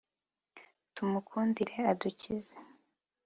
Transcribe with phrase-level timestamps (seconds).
[0.95, 2.53] tumukundire adukize